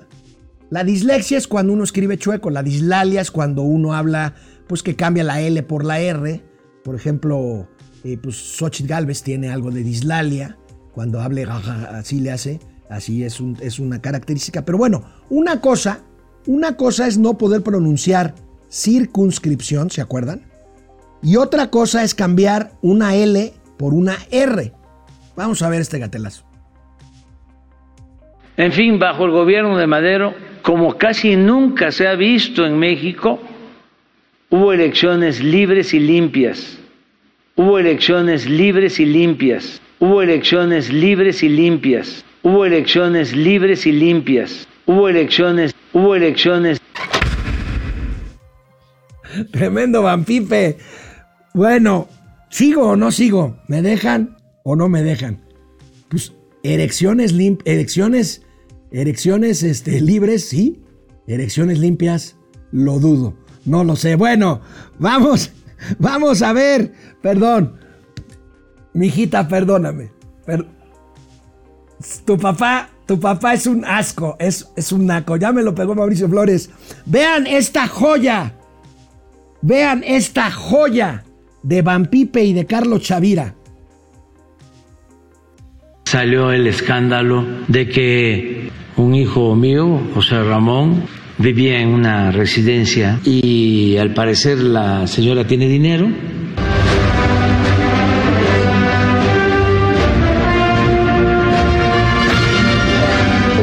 [0.69, 4.35] La dislexia es cuando uno escribe chueco, la dislalia es cuando uno habla,
[4.67, 6.43] pues que cambia la L por la R.
[6.83, 7.67] Por ejemplo,
[8.03, 10.57] eh, pues Xochitl Galvez tiene algo de dislalia,
[10.93, 14.65] cuando hable así le hace, así es, es una característica.
[14.65, 15.99] Pero bueno, una cosa,
[16.47, 18.35] una cosa es no poder pronunciar
[18.71, 20.43] circunscripción, ¿se acuerdan?
[21.21, 24.73] Y otra cosa es cambiar una L por una R.
[25.35, 26.45] Vamos a ver este gatelazo.
[28.57, 33.39] En fin, bajo el gobierno de Madero, como casi nunca se ha visto en México,
[34.49, 36.79] hubo elecciones libres y limpias.
[37.55, 39.81] Hubo elecciones libres y limpias.
[39.99, 42.23] Hubo elecciones libres y limpias.
[42.43, 44.67] Hubo elecciones libres y limpias.
[44.85, 46.81] Hubo elecciones, hubo elecciones.
[49.51, 50.77] Tremendo vampipe.
[51.53, 52.07] Bueno,
[52.49, 53.57] ¿sigo o no sigo?
[53.67, 55.44] ¿Me dejan o no me dejan?
[56.65, 58.41] Erecciones lim elecciones,
[58.91, 60.81] erecciones este, libres, sí.
[61.27, 62.37] Erecciones limpias,
[62.71, 63.35] lo dudo.
[63.65, 64.15] No lo sé.
[64.15, 64.61] Bueno,
[64.97, 65.51] vamos,
[65.99, 66.91] vamos a ver.
[67.21, 67.77] Perdón.
[68.93, 70.11] Mijita, perdóname.
[70.45, 70.65] Per-
[72.25, 75.37] tu papá, tu papá es un asco, es, es un naco.
[75.37, 76.71] Ya me lo pegó Mauricio Flores.
[77.05, 78.55] Vean esta joya.
[79.61, 81.23] Vean esta joya
[81.61, 83.53] de Van y de Carlos Chavira.
[86.05, 91.03] Salió el escándalo de que un hijo mío, José Ramón,
[91.39, 96.07] vivía en una residencia y al parecer la señora tiene dinero.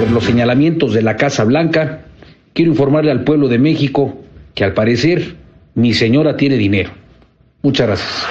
[0.01, 2.07] Por los señalamientos de la Casa Blanca,
[2.53, 4.21] quiero informarle al pueblo de México
[4.53, 5.37] que al parecer
[5.77, 6.91] mi señora tiene dinero.
[7.63, 8.27] Muchas gracias.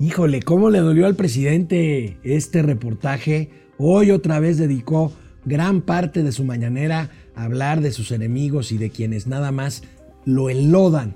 [0.00, 3.50] Híjole, ¿cómo le dolió al presidente este reportaje?
[3.78, 5.12] Hoy otra vez dedicó
[5.44, 9.84] gran parte de su mañanera a hablar de sus enemigos y de quienes nada más
[10.24, 11.14] lo enlodan,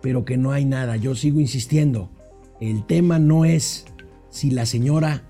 [0.00, 0.94] pero que no hay nada.
[0.94, 2.08] Yo sigo insistiendo,
[2.60, 3.86] el tema no es
[4.30, 5.24] si la señora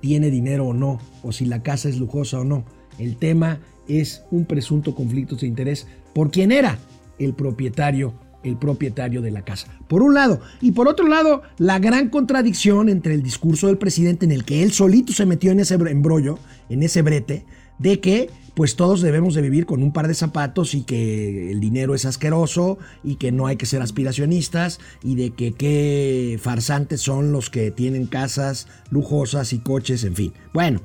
[0.00, 2.64] tiene dinero o no, o si la casa es lujosa o no.
[2.98, 6.78] El tema es un presunto conflicto de interés por quien era
[7.18, 8.14] el propietario
[8.46, 9.68] el propietario de la casa.
[9.88, 10.40] Por un lado.
[10.60, 14.62] Y por otro lado, la gran contradicción entre el discurso del presidente en el que
[14.62, 17.44] él solito se metió en ese embrollo, en ese brete,
[17.78, 21.60] de que pues todos debemos de vivir con un par de zapatos y que el
[21.60, 27.02] dinero es asqueroso y que no hay que ser aspiracionistas y de que qué farsantes
[27.02, 30.32] son los que tienen casas lujosas y coches, en fin.
[30.54, 30.80] Bueno,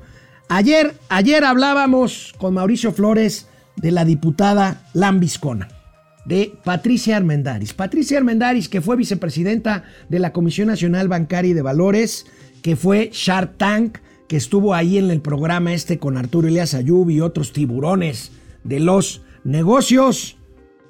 [0.50, 5.81] ayer, ayer hablábamos con Mauricio Flores de la diputada Lambiscona
[6.24, 7.74] de Patricia Armendaris.
[7.74, 12.26] Patricia Armendaris, que fue vicepresidenta de la Comisión Nacional Bancaria y de Valores,
[12.62, 17.10] que fue Shark Tank, que estuvo ahí en el programa este con Arturo Elias Ayub
[17.10, 18.32] y otros tiburones
[18.64, 20.38] de los negocios.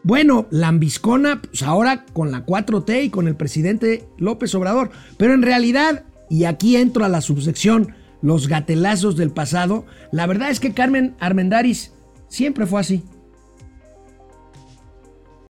[0.05, 4.91] Bueno, lambiscona, pues ahora con la 4T y con el presidente López Obrador.
[5.17, 10.51] Pero en realidad, y aquí entro a la subsección Los gatelazos del pasado, la verdad
[10.51, 11.91] es que Carmen Armendaris
[12.29, 13.03] siempre fue así.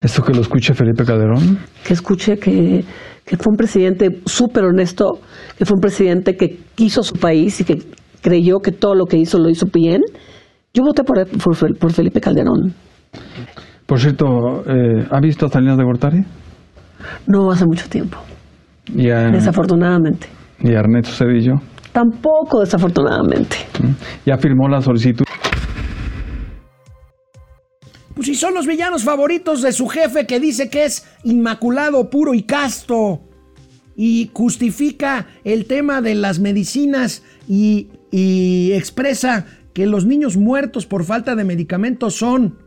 [0.01, 1.59] Esto que lo escuche Felipe Calderón.
[1.85, 2.85] que escuche que,
[3.25, 5.19] que fue un presidente súper honesto,
[5.57, 7.79] que fue un presidente que quiso su país y que
[8.23, 10.01] creyó que todo lo que hizo lo hizo bien.
[10.73, 12.73] Yo voté por, por, por Felipe Calderón.
[13.87, 14.27] Por cierto,
[14.69, 16.21] eh, ¿ha visto a Salinas de Gortari?
[17.27, 18.19] No hace mucho tiempo,
[18.95, 20.29] Y a, desafortunadamente.
[20.61, 21.55] y a Ernesto Cedillo.
[21.91, 23.57] Tampoco desafortunadamente.
[24.25, 25.25] Ya firmó la solicitud.
[28.18, 32.35] Pues si son los villanos favoritos de su jefe que dice que es inmaculado, puro
[32.35, 33.20] y casto.
[33.94, 37.90] Y justifica el tema de las medicinas y,
[38.72, 42.59] expresa que los niños muertos por falta de medicamentos son,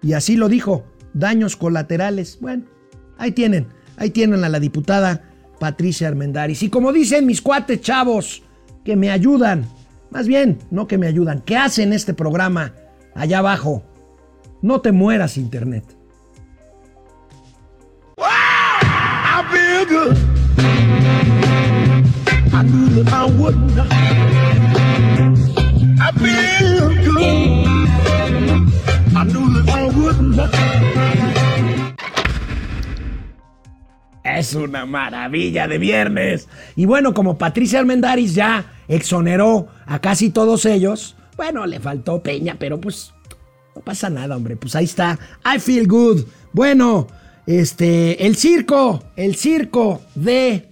[0.00, 2.38] y así lo dijo, daños colaterales.
[2.40, 2.64] Bueno,
[3.18, 3.66] ahí tienen,
[3.98, 6.62] ahí tienen a la diputada Patricia Armendaris.
[6.62, 8.42] Y como dicen mis cuates chavos,
[8.86, 9.66] que me ayudan,
[10.10, 12.72] más bien, no que me ayudan, que hacen este programa
[13.14, 13.84] allá abajo.
[14.64, 15.84] No te mueras, Internet.
[34.24, 36.48] Es una maravilla de viernes.
[36.74, 42.56] Y bueno, como Patricia Armendaris ya exoneró a casi todos ellos, bueno, le faltó Peña,
[42.58, 43.12] pero pues
[43.74, 44.56] no pasa nada, hombre.
[44.56, 45.18] Pues ahí está.
[45.44, 46.24] I feel good.
[46.52, 47.08] Bueno,
[47.46, 50.68] este, el circo, el circo de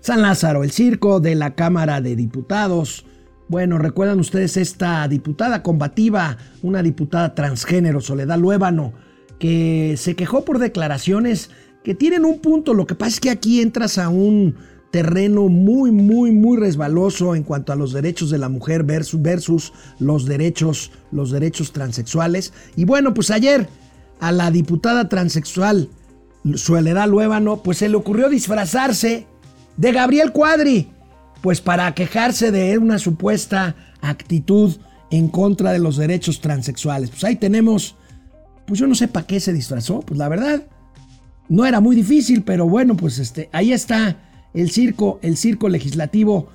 [0.00, 3.06] San Lázaro, el circo de la Cámara de Diputados.
[3.48, 8.92] Bueno, recuerdan ustedes esta diputada combativa, una diputada transgénero, Soledad Luébano,
[9.38, 11.50] que se quejó por declaraciones
[11.82, 12.74] que tienen un punto.
[12.74, 14.56] Lo que pasa es que aquí entras a un
[14.90, 20.26] terreno muy, muy, muy resbaloso en cuanto a los derechos de la mujer versus, los
[20.26, 22.52] derechos, los derechos transexuales.
[22.76, 23.68] Y bueno, pues ayer
[24.20, 25.88] a la diputada transexual
[26.54, 29.26] Soledad Luébano, pues se le ocurrió disfrazarse
[29.76, 30.90] de Gabriel Cuadri,
[31.42, 34.76] pues para quejarse de una supuesta actitud
[35.10, 37.10] en contra de los derechos transexuales.
[37.10, 37.96] Pues ahí tenemos,
[38.66, 40.62] pues yo no sé para qué se disfrazó, pues la verdad,
[41.48, 46.48] no era muy difícil, pero bueno, pues este, ahí está el circo, el circo legislativo.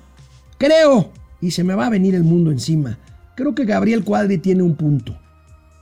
[0.58, 2.98] Creo, y se me va a venir el mundo encima,
[3.36, 5.18] creo que Gabriel Cuadri tiene un punto.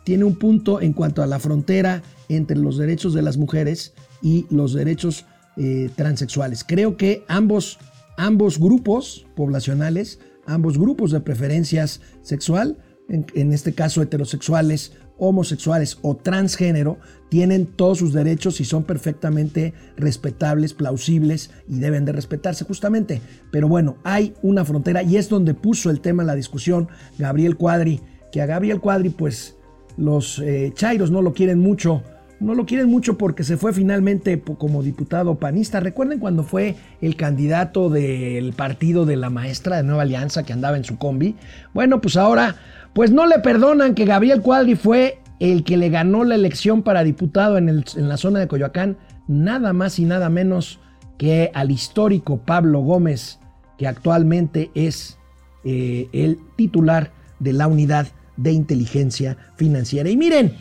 [0.05, 4.47] Tiene un punto en cuanto a la frontera entre los derechos de las mujeres y
[4.51, 5.25] los derechos
[5.57, 6.65] eh, transexuales.
[6.65, 7.79] Creo que ambos,
[8.17, 16.17] ambos grupos poblacionales, ambos grupos de preferencias sexual, en, en este caso heterosexuales, homosexuales o
[16.17, 16.99] transgénero
[17.29, 23.21] tienen todos sus derechos y son perfectamente respetables, plausibles y deben de respetarse justamente.
[23.51, 26.89] Pero bueno, hay una frontera y es donde puso el tema en la discusión
[27.19, 28.01] Gabriel Cuadri,
[28.31, 29.57] que a Gabriel Cuadri pues
[29.97, 32.03] los eh, Chairos no lo quieren mucho.
[32.41, 35.81] No lo quieren mucho porque se fue finalmente como diputado panista.
[35.81, 40.77] Recuerden cuando fue el candidato del partido de la maestra de Nueva Alianza que andaba
[40.77, 41.37] en su combi.
[41.73, 42.57] Bueno, pues ahora,
[42.95, 47.05] pues no le perdonan que Gabriel Cuadri fue el que le ganó la elección para
[47.05, 50.79] diputado en, la zona de Coyoacán, nada más y nada menos
[51.19, 53.41] que al histórico Pablo Gómez,
[53.77, 55.19] que actualmente es
[55.65, 60.09] eh, el titular de la unidad de inteligencia financiera.
[60.09, 60.55] Y miren,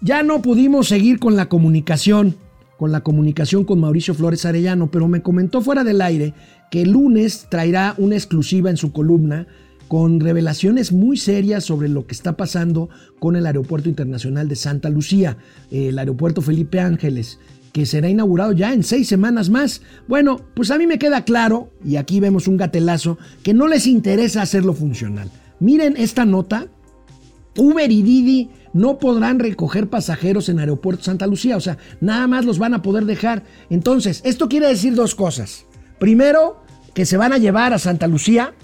[0.00, 2.36] ya no pudimos seguir con la comunicación,
[2.76, 6.34] con la comunicación con Mauricio Flores Arellano, pero me comentó fuera del aire
[6.70, 9.48] que el lunes traerá una exclusiva en su columna
[9.88, 14.90] con revelaciones muy serias sobre lo que está pasando con el Aeropuerto Internacional de Santa
[14.90, 15.38] Lucía,
[15.70, 17.38] el Aeropuerto Felipe Ángeles,
[17.72, 19.82] que será inaugurado ya en seis semanas más.
[20.06, 23.86] Bueno, pues a mí me queda claro, y aquí vemos un gatelazo, que no les
[23.86, 25.30] interesa hacerlo funcional.
[25.58, 26.66] Miren esta nota,
[27.56, 32.44] Uber y Didi no podrán recoger pasajeros en Aeropuerto Santa Lucía, o sea, nada más
[32.44, 33.44] los van a poder dejar.
[33.70, 35.64] Entonces, esto quiere decir dos cosas.
[35.98, 36.62] Primero,
[36.94, 38.54] que se van a llevar a Santa Lucía,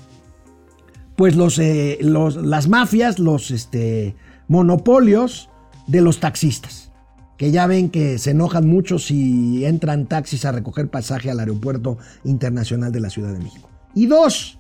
[1.17, 4.17] pues los, eh, los las mafias, los este,
[4.49, 5.51] monopolios
[5.87, 6.93] de los taxistas,
[7.37, 11.99] que ya ven que se enojan mucho si entran taxis a recoger pasaje al Aeropuerto
[12.25, 13.69] Internacional de la Ciudad de México.
[13.95, 14.59] Y dos,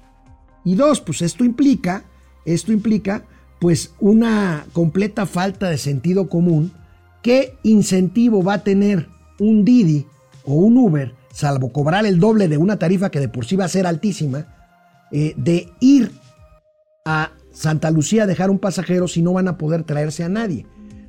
[0.65, 2.05] y dos, pues esto implica,
[2.45, 3.25] esto implica
[3.61, 6.73] pues una completa falta de sentido común.
[7.23, 10.07] ¿Qué incentivo va a tener un Didi
[10.45, 13.65] o un Uber, salvo cobrar el doble de una tarifa que de por sí va
[13.65, 14.47] a ser altísima,
[15.11, 16.13] eh, de ir
[17.07, 20.65] a Santa Lucía dejar un pasajero si no van a poder traerse a nadie?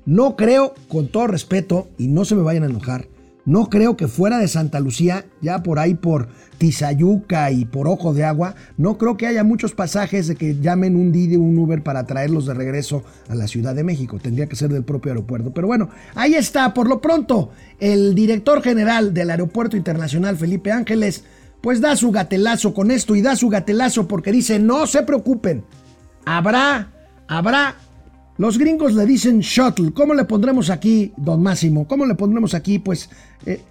[0.06, 3.08] No creo, con todo respeto, y no se me vayan a enojar,
[3.46, 6.28] no creo que fuera de Santa Lucía, ya por ahí por
[6.58, 10.98] Tizayuca y por Ojo de Agua, no creo que haya muchos pasajes de que llamen
[10.98, 14.20] un Didi o un Uber para traerlos de regreso a la Ciudad de México.
[14.22, 15.54] Tendría que ser del propio aeropuerto.
[15.54, 16.74] Pero bueno, ahí está.
[16.74, 21.24] Por lo pronto, el director general del Aeropuerto Internacional, Felipe Ángeles,
[21.62, 25.64] pues da su gatelazo con esto y da su gatelazo porque dice, no se preocupen,
[26.26, 26.92] habrá,
[27.28, 27.76] habrá
[28.38, 29.94] los gringos le dicen shuttle.
[29.94, 31.88] ¿Cómo le pondremos aquí, don Máximo?
[31.88, 32.80] ¿Cómo le pondremos aquí?
[32.80, 33.10] Pues
[33.46, 33.62] eh,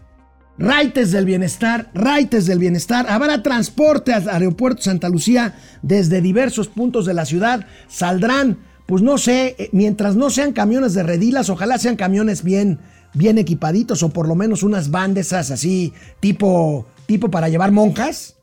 [0.56, 3.06] raites del bienestar, raites del bienestar.
[3.08, 7.66] Habrá transporte al aeropuerto Santa Lucía desde diversos puntos de la ciudad.
[7.88, 12.78] Saldrán, pues no sé, eh, mientras no sean camiones de redilas, ojalá sean camiones bien,
[13.12, 18.36] bien equipaditos o por lo menos unas bandesas así, tipo, tipo para llevar monjas.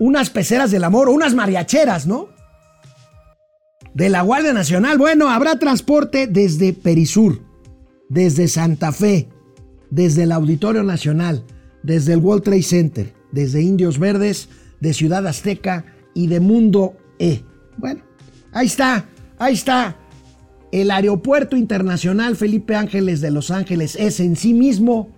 [0.00, 2.33] Unas peceras del amor unas mariacheras, ¿no?
[3.94, 4.98] De la Guardia Nacional.
[4.98, 7.40] Bueno, habrá transporte desde Perisur,
[8.08, 9.28] desde Santa Fe,
[9.90, 11.44] desde el Auditorio Nacional,
[11.82, 14.48] desde el World Trade Center, desde Indios Verdes,
[14.80, 17.42] de Ciudad Azteca y de Mundo E.
[17.78, 18.02] Bueno,
[18.52, 19.06] ahí está,
[19.38, 19.96] ahí está.
[20.72, 25.08] El Aeropuerto Internacional Felipe Ángeles de Los Ángeles es en sí mismo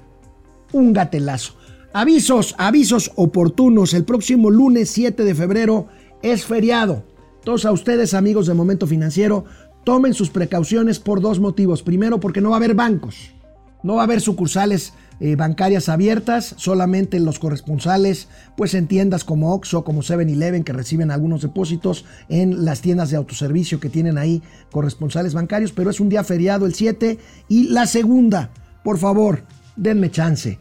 [0.72, 1.54] un gatelazo.
[1.94, 3.94] Avisos, avisos oportunos.
[3.94, 5.88] El próximo lunes 7 de febrero
[6.22, 7.04] es feriado.
[7.46, 9.44] Todos a ustedes, amigos de Momento Financiero,
[9.84, 11.84] tomen sus precauciones por dos motivos.
[11.84, 13.36] Primero, porque no va a haber bancos,
[13.84, 18.26] no va a haber sucursales eh, bancarias abiertas, solamente los corresponsales,
[18.56, 23.16] pues en tiendas como Oxxo, como 7-Eleven, que reciben algunos depósitos, en las tiendas de
[23.16, 24.42] autoservicio que tienen ahí
[24.72, 27.16] corresponsales bancarios, pero es un día feriado el 7.
[27.46, 28.50] Y la segunda,
[28.82, 29.44] por favor,
[29.76, 30.58] denme chance.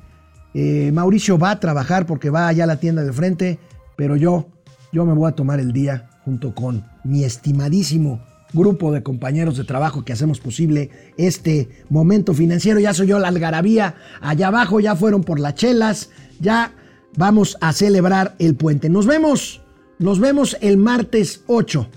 [0.53, 3.57] Eh, Mauricio va a trabajar porque va allá a la tienda de frente,
[3.95, 4.49] pero yo,
[4.93, 8.19] yo me voy a tomar el día junto con mi estimadísimo
[8.51, 12.79] grupo de compañeros de trabajo que hacemos posible este momento financiero.
[12.79, 13.95] Ya soy yo la algarabía.
[14.21, 16.09] Allá abajo ya fueron por las chelas.
[16.39, 16.73] Ya
[17.15, 18.89] vamos a celebrar el puente.
[18.89, 19.61] Nos vemos.
[19.99, 21.87] Nos vemos el martes 8.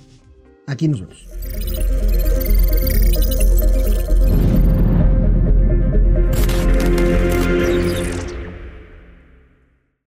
[0.66, 1.97] Aquí nos vemos.